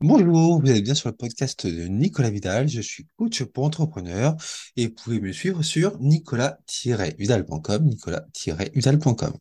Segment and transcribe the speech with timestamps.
[0.00, 2.68] Bonjour, vous êtes bien sur le podcast de Nicolas Vidal.
[2.68, 4.36] Je suis coach pour entrepreneurs
[4.76, 9.32] et vous pouvez me suivre sur nicolas-vidal.com, nicolas-vidal.com.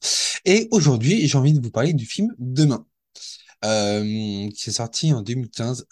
[0.45, 2.87] Et aujourd'hui, j'ai envie de vous parler du film Demain,
[3.65, 5.85] euh, qui est sorti en 2015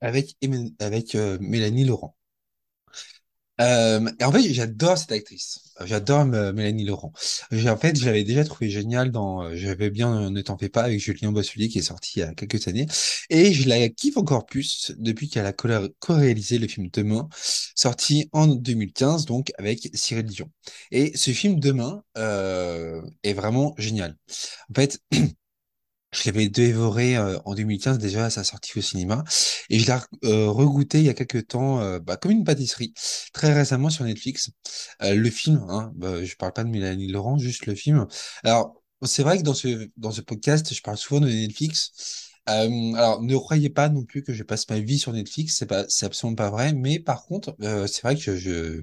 [0.00, 0.38] avec,
[0.78, 2.16] avec euh, Mélanie Laurent.
[3.60, 5.60] Euh, en fait, j'adore cette actrice.
[5.84, 7.12] J'adore euh, Mélanie Laurent.
[7.52, 10.68] En fait, je l'avais déjà trouvé géniale dans euh, J'avais bien euh, Ne t'en fais
[10.68, 12.86] pas avec Julien Boisselier qui est sorti il y a quelques années.
[13.30, 15.68] Et je la kiffe encore plus depuis qu'elle a co-
[16.00, 17.28] co-réalisé le film Demain,
[17.74, 20.50] sorti en 2015, donc avec Cyril Dion.
[20.92, 24.16] Et ce film Demain euh, est vraiment génial.
[24.70, 25.00] En fait,
[26.12, 29.24] je l'avais dévoré euh, en 2015 déjà à sa sortie au cinéma
[29.68, 32.94] et je l'ai euh, regoûté il y a quelques temps euh, bah, comme une pâtisserie
[33.32, 34.50] très récemment sur Netflix.
[35.02, 38.06] Euh, le film, hein, bah, je parle pas de Mélanie Laurent, juste le film.
[38.44, 42.24] Alors c'est vrai que dans ce dans ce podcast je parle souvent de Netflix.
[42.48, 45.66] Euh, alors ne croyez pas non plus que je passe ma vie sur Netflix, c'est
[45.66, 46.72] pas c'est absolument pas vrai.
[46.72, 48.36] Mais par contre euh, c'est vrai que je,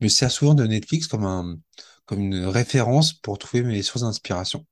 [0.00, 1.58] me sers souvent de Netflix comme un
[2.06, 4.64] comme une référence pour trouver mes sources d'inspiration.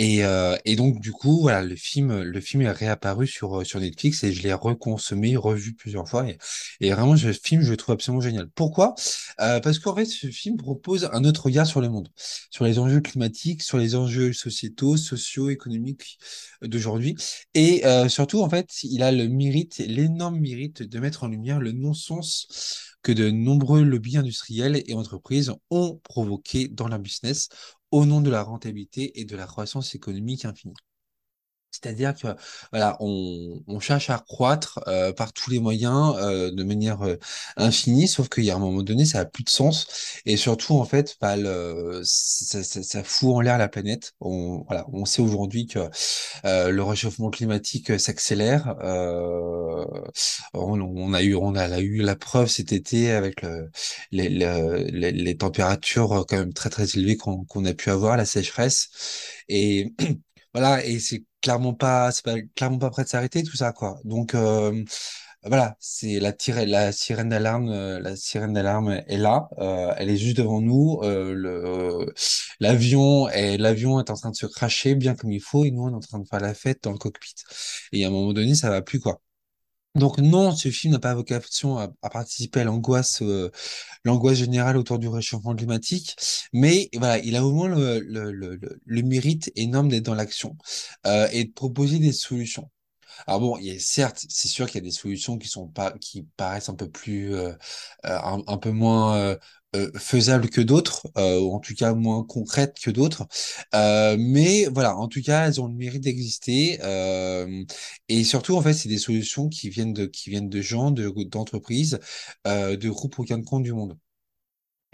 [0.00, 3.80] Et, euh, et donc du coup voilà le film le film est réapparu sur sur
[3.80, 6.38] Netflix et je l'ai reconsommé revu plusieurs fois et,
[6.80, 8.48] et vraiment ce film je le trouve absolument génial.
[8.54, 8.94] Pourquoi?
[9.40, 12.08] Euh, parce qu'en fait ce film propose un autre regard sur le monde,
[12.50, 16.18] sur les enjeux climatiques, sur les enjeux sociétaux, sociaux, économiques
[16.62, 17.16] d'aujourd'hui
[17.54, 21.58] et euh, surtout en fait il a le mérite l'énorme mérite de mettre en lumière
[21.60, 27.48] le non-sens que de nombreux lobbies industriels et entreprises ont provoqué dans leur business
[27.90, 30.74] au nom de la rentabilité et de la croissance économique infinie.
[31.70, 32.28] C'est-à-dire que
[32.72, 37.16] voilà, on, on cherche à croître euh, par tous les moyens euh, de manière euh,
[37.56, 39.86] infinie, sauf qu'il y a un moment donné, ça a plus de sens.
[40.26, 44.14] Et surtout, en fait, bah, le, ça, ça, ça fout en l'air la planète.
[44.20, 45.78] On, voilà, on sait aujourd'hui que
[46.44, 48.76] euh, le réchauffement climatique s'accélère.
[48.82, 49.84] Euh,
[50.54, 53.70] on, on a eu, on a eu la preuve cet été avec le,
[54.12, 58.16] les, le- les, les températures quand même très très élevées qu'on qu'on a pu avoir,
[58.16, 58.88] la sécheresse.
[59.48, 59.94] Et
[60.54, 63.98] voilà, et c'est clairement pas, c'est pas clairement pas prêt de s'arrêter tout ça quoi.
[64.04, 64.84] Donc euh,
[65.44, 70.10] voilà, c'est la tire, la sirène d'alarme, euh, la sirène d'alarme est là, euh, elle
[70.10, 71.00] est juste devant nous.
[71.04, 72.12] euh, le
[72.60, 75.82] l'avion est l'avion est en train de se cracher bien comme il faut et nous
[75.84, 77.34] on est en train de faire la fête dans le cockpit.
[77.92, 79.20] Et à un moment donné, ça va plus quoi.
[79.94, 83.50] Donc non, ce film n'a pas vocation à, participer à l'angoisse, euh,
[84.04, 86.16] l'angoisse générale autour du réchauffement climatique,
[86.52, 88.56] mais voilà, il a au moins le, le, le,
[88.86, 90.56] le- mérite énorme d'être dans l'action
[91.06, 92.70] euh, et de proposer des solutions.
[93.26, 95.92] Alors bon, il a, certes, c'est sûr qu'il y a des solutions qui sont pas,
[96.00, 97.50] qui paraissent un peu plus, euh,
[98.06, 99.36] euh, un, un peu moins
[99.76, 103.26] euh, faisables que d'autres, euh, ou en tout cas moins concrètes que d'autres.
[103.74, 106.78] Euh, mais voilà, en tout cas, elles ont le mérite d'exister.
[106.82, 107.64] euh,
[108.08, 111.08] et surtout, en fait, c'est des solutions qui viennent de, qui viennent de gens, de,
[111.24, 111.98] d'entreprises,
[112.46, 113.96] euh, de groupes aucun compte du monde.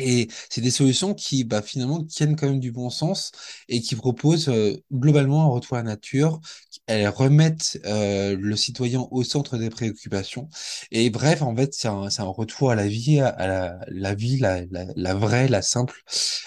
[0.01, 3.31] Et c'est des solutions qui, bah, finalement, tiennent quand même du bon sens
[3.69, 6.41] et qui proposent euh, globalement un retour à la nature.
[6.87, 10.49] Elles remettent euh, le citoyen au centre des préoccupations.
[10.91, 14.39] Et bref, en fait, c'est un, un retour à la vie, à la, la vie,
[14.39, 14.63] la,
[14.97, 16.03] la, vraie, la simple,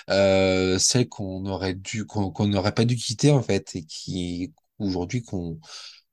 [0.10, 4.54] euh, celle qu'on aurait dû, qu'on qu'on n'aurait pas dû quitter en fait, et qui
[4.80, 5.60] aujourd'hui qu'on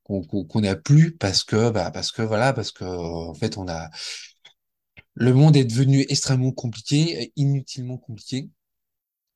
[0.04, 3.88] qu'on n'a plus parce que, bah, parce que voilà, parce que en fait, on a
[5.14, 8.50] le monde est devenu extrêmement compliqué, inutilement compliqué.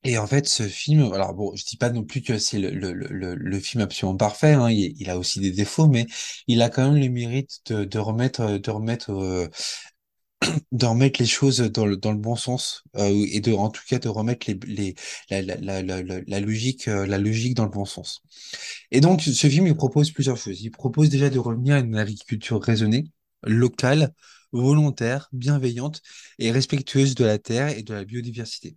[0.05, 2.71] Et en fait, ce film, alors bon, je dis pas non plus que c'est le,
[2.71, 6.07] le, le, le film absolument parfait, hein, il, a aussi des défauts, mais
[6.47, 9.49] il a quand même le mérite de, de remettre, de remettre, euh,
[10.73, 13.83] de remettre les choses dans le, dans le bon sens, euh, et de, en tout
[13.89, 14.95] cas, de remettre les, les,
[15.31, 15.83] la, la-
[16.27, 18.23] la logique, euh, la logique dans le bon sens.
[18.91, 20.63] Et donc, ce film, il propose plusieurs choses.
[20.63, 23.07] Il propose déjà de revenir à une agriculture raisonnée,
[23.43, 24.13] locale,
[24.53, 26.03] volontaire, bienveillante
[26.39, 28.77] et respectueuse de la terre et de la biodiversité.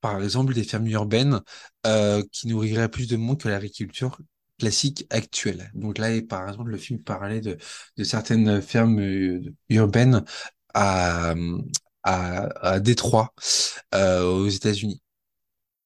[0.00, 1.40] Par exemple, des fermes urbaines
[1.86, 4.18] euh, qui nourriraient plus de monde que l'agriculture
[4.58, 5.70] classique actuelle.
[5.74, 7.58] Donc là, par exemple, le film parlait de,
[8.02, 10.24] certaines fermes euh, urbaines
[10.74, 11.34] à,
[12.02, 13.34] à, à Détroit,
[13.94, 15.02] euh, aux États-Unis.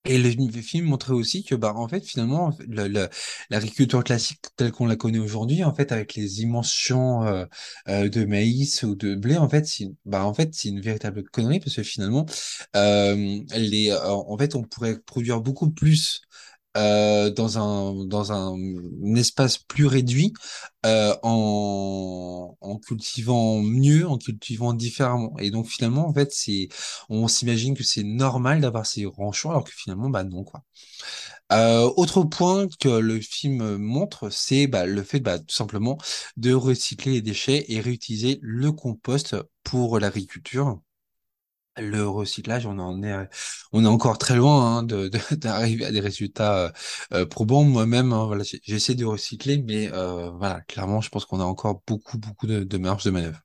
[0.07, 3.09] Et le film montrait aussi que, bah, en fait, finalement, le- le-
[3.49, 7.47] l'agriculture classique telle qu'on la connaît aujourd'hui, en fait, avec les immenses champs euh,
[7.89, 11.25] euh, de maïs ou de blé, en fait, c'est, bah, en fait, c'est une véritable
[11.31, 12.27] connerie parce que finalement,
[12.77, 16.21] euh, les, en fait, on pourrait produire beaucoup plus
[16.77, 18.57] euh, dans un dans un,
[19.17, 20.33] espace plus réduit
[20.87, 25.35] euh, en en cultivant mieux, en cultivant différemment.
[25.39, 26.69] Et donc finalement, en fait, c'est
[27.09, 30.65] on s'imagine que c'est normal d'avoir ces grands champs, alors que finalement, bah non quoi.
[31.53, 35.99] Euh, autre point que le film montre, c'est bah, le fait bah, tout simplement
[36.37, 40.81] de recycler les déchets et réutiliser le compost pour l'agriculture.
[41.77, 43.29] Le recyclage, on en est,
[43.73, 46.71] on est encore très loin hein, de, d'arriver à des résultats euh,
[47.15, 47.65] euh, probants.
[47.65, 51.83] Moi-même, hein, voilà, j'essaie de recycler, mais euh, voilà, clairement, je pense qu'on a encore
[51.87, 53.41] beaucoup, beaucoup de, de marge de manœuvre.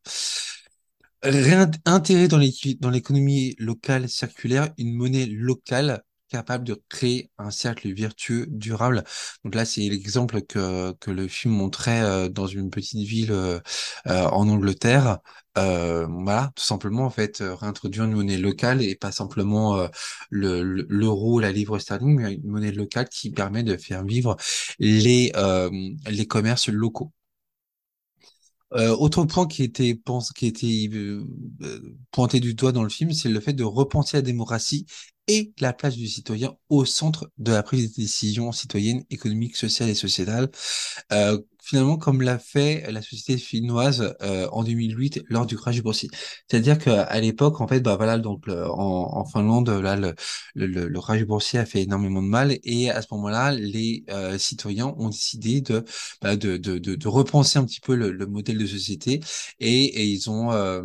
[1.23, 9.03] L'équi- dans l'économie locale circulaire une monnaie locale capable de créer un cercle vertueux durable.
[9.43, 13.59] Donc là, c'est l'exemple que, que le film montrait euh, dans une petite ville euh,
[14.07, 15.19] euh, en Angleterre.
[15.55, 19.75] Voilà, tout simplement, en fait, réintroduire une monnaie locale et pas simplement
[20.29, 24.37] le, le- l'euro, la livre sterling, mais une monnaie locale qui permet de faire vivre
[24.79, 25.31] les,
[26.09, 27.11] les commerces locaux.
[28.71, 31.25] Autre point qui était, pense, qui était euh,
[32.11, 34.85] pointé du doigt dans le film, c'est le fait de repenser la démocratie
[35.29, 39.89] et la place du citoyen au centre de la prise des décisions citoyennes, économiques, sociales
[39.89, 40.49] et sociétales.
[41.11, 46.09] Euh, finalement, comme l'a fait la société finnoise euh, en 2008 lors du crash boursier.
[46.49, 50.15] C'est-à-dire qu'à l'époque, en fait, bah voilà, donc le- en, en Finlande, là, le,
[50.55, 54.37] le, le, crash boursier a fait énormément de mal, et à ce moment-là, les euh,
[54.37, 55.85] citoyens ont décidé de,
[56.21, 59.19] bah, de, de, de, de repenser un petit peu le, le modèle de société,
[59.59, 60.81] et, et ils ont euh,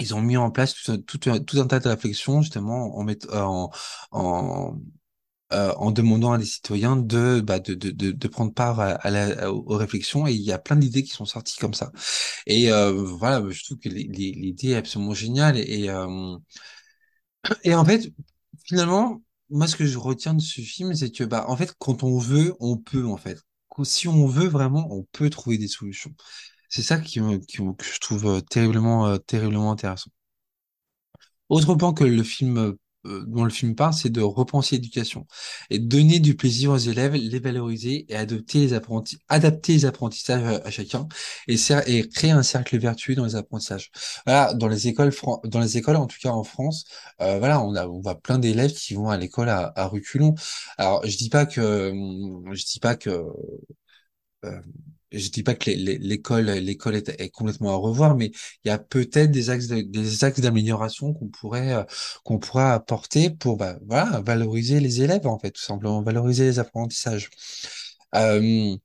[0.00, 0.74] ils ont mis en place
[1.06, 3.70] tout, un- tas de réflexions justement en, mettant en,
[4.12, 4.80] en,
[5.52, 9.52] euh, en demandant à des citoyens de, bah, de, de, de, prendre part à, la,
[9.52, 11.92] aux réflexions et il y a plein d'idées qui sont sorties comme ça.
[12.46, 16.36] Et euh, voilà, je trouve que l'idée est absolument géniale et, euh,
[17.64, 18.10] et en fait,
[18.64, 22.02] finalement, moi ce que je retiens de ce film, c'est que bah en fait, quand
[22.02, 23.38] on veut, on peut en fait.
[23.84, 26.14] Si on veut vraiment, on peut trouver des solutions.
[26.68, 30.10] C'est ça qui, qui, que je trouve euh, terriblement, euh, terriblement intéressant.
[31.48, 32.76] Autre point que le film,
[33.06, 35.26] euh, dont le film parle, c'est de repenser l'éducation
[35.70, 40.60] et donner du plaisir aux élèves, les valoriser et adopter les apprentis, adapter les apprentissages
[40.64, 41.08] à, chacun
[41.48, 41.56] et,
[42.08, 43.90] créer un cercle vertueux dans les apprentissages.
[44.26, 45.12] Voilà, dans les écoles,
[45.44, 46.84] dans les écoles, en tout cas en France,
[47.20, 50.34] euh, voilà, on a, on voit plein d'élèves qui vont à l'école à, à reculons.
[50.78, 51.92] Alors, je dis pas que,
[52.52, 53.10] je dis pas que
[54.44, 54.60] euh,
[55.12, 58.26] je dis pas que l'é- l'é- l'école l'école est, complètement à revoir, mais
[58.64, 61.84] il y a peut-être des axes de- des axes d'amélioration qu'on pourrait euh,
[62.24, 66.58] qu'on pourrait apporter pour bah, voilà valoriser les élèves en fait tout simplement valoriser les
[66.58, 67.30] apprentissages.
[68.14, 68.76] Euh,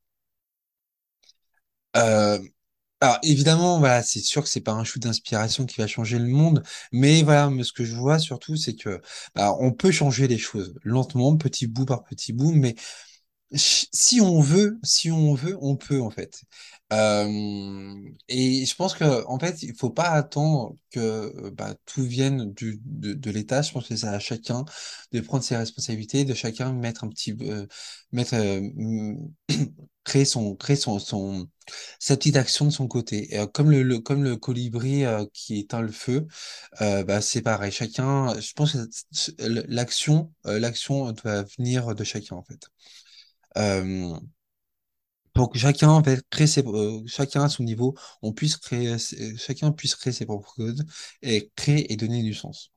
[1.98, 2.40] euh,
[3.02, 6.28] alors évidemment voilà c'est sûr que c'est pas un shoot d'inspiration qui va changer le
[6.28, 6.64] monde,
[6.94, 9.02] mais voilà mais ce que je vois surtout c'est que
[9.36, 12.76] bah, on peut changer les choses lentement petit bout par petit bout, mais
[13.54, 16.42] Si on veut, si on veut, on peut en fait.
[18.28, 22.54] Et je pense que en fait, il faut pas attendre que euh, bah, tout vienne
[22.54, 23.62] de, l'État.
[23.62, 24.66] Je pense que c'est à chacun
[25.12, 27.66] de prendre ses responsabilités, de chacun mettre un petit, euh,
[28.34, 29.16] euh,
[30.04, 31.00] créer son, créer son,
[32.00, 33.30] sa petite action de son côté.
[33.54, 35.04] Comme le, comme le colibri
[35.34, 36.28] qui éteint le feu,
[36.80, 37.72] bah c'est pareil.
[37.72, 42.70] Chacun, je pense que l'action, l'action doit venir de chacun en fait.
[43.58, 44.16] Euh,
[45.34, 48.98] pour que chacun en fait crée ses, euh, chacun à son niveau, on puisse créer,
[49.00, 50.86] ses- chacun puisse créer ses propres codes
[51.22, 52.72] et créer et donner du sens.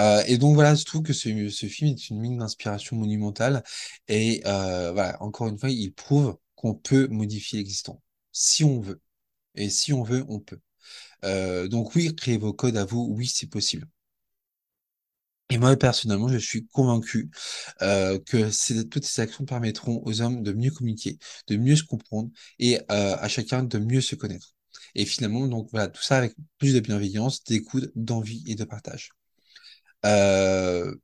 [0.00, 3.64] Euh, et donc voilà, je trouve que ce, ce film est une mine d'inspiration monumentale
[4.08, 9.00] et euh, voilà, encore une fois, il prouve qu'on peut modifier l'existant si on veut.
[9.56, 10.60] Et si on veut, on peut.
[11.24, 13.88] Euh, donc oui, créez vos codes à vous, oui, c'est possible.
[15.50, 17.30] Et moi, personnellement, je suis convaincu
[17.82, 22.30] euh, que toutes ces actions permettront aux hommes de mieux communiquer, de mieux se comprendre
[22.58, 24.54] et euh, à chacun de mieux se connaître.
[24.96, 29.10] Et finalement, donc voilà, tout ça avec plus de bienveillance, d'écoute, d'envie et de partage.
[30.06, 30.94] Euh,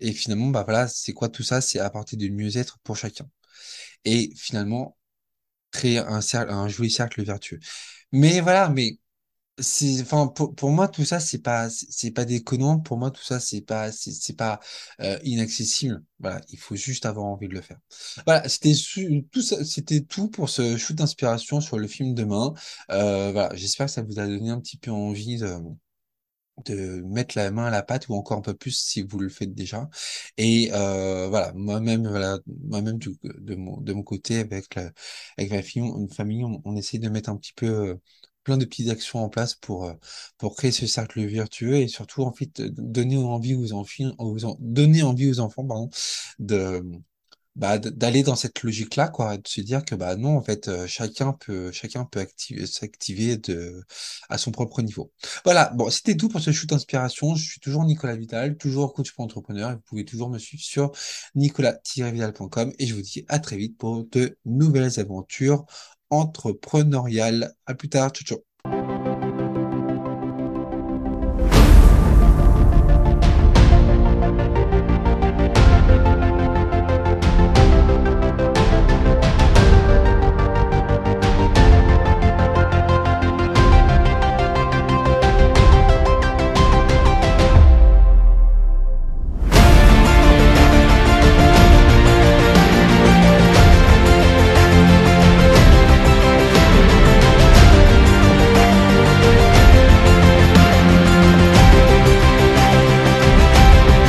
[0.00, 1.60] et finalement, bah voilà, c'est quoi tout ça?
[1.60, 3.28] C'est apporter du mieux-être pour chacun.
[4.04, 4.96] Et finalement,
[5.70, 7.60] créer un cercle, un joli cercle vertueux.
[8.12, 8.98] Mais voilà, mais
[9.60, 12.78] c'est enfin pour, pour moi tout ça c'est pas c'est pas déconnant.
[12.80, 14.60] Pour moi tout ça c'est pas c'est pas
[15.00, 16.02] euh, inaccessible.
[16.20, 17.78] Voilà il faut juste avoir envie de le faire.
[18.26, 18.72] Voilà c'était
[19.32, 22.54] tout c'était tout pour ce shoot d'inspiration sur le film Demain.
[22.90, 25.48] Euh, voilà j'espère que ça vous a donné un petit peu envie de
[26.66, 29.28] de mettre la main à la pâte ou encore un peu plus si vous le
[29.28, 29.88] faites déjà.
[30.38, 34.90] Et euh, voilà moi-même voilà moi-même de mon de mon côté avec la-
[35.38, 37.98] avec ma fille une famille on, on essaie de mettre un petit peu
[38.44, 39.94] plein de petites actions en place pour euh,
[40.38, 44.12] pour créer ce cercle vertueux et surtout en fait donner envie aux enfants
[44.60, 45.90] donner envie aux enfants pardon
[46.38, 46.82] de
[47.58, 50.86] bah, d'aller dans cette logique-là, quoi, de se dire que bah non, en fait, euh,
[50.86, 53.82] chacun peut, chacun peut activer, s'activer de,
[54.28, 55.10] à son propre niveau.
[55.44, 55.72] Voilà.
[55.74, 57.34] Bon, c'était tout pour ce shoot d'inspiration.
[57.34, 59.72] Je suis toujours Nicolas Vidal, toujours coach pour entrepreneur.
[59.72, 60.92] Vous pouvez toujours me suivre sur
[61.34, 65.66] nicolas-vidal.com et je vous dis à très vite pour de nouvelles aventures
[66.10, 67.54] entrepreneuriales.
[67.66, 68.12] À plus tard.
[68.12, 68.47] Ciao, ciao.